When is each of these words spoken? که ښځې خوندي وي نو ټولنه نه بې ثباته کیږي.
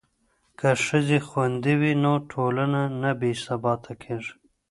که 0.59 0.69
ښځې 0.85 1.19
خوندي 1.27 1.73
وي 1.81 1.93
نو 2.03 2.13
ټولنه 2.31 2.81
نه 3.01 3.11
بې 3.19 3.31
ثباته 3.45 3.93
کیږي. 4.03 4.33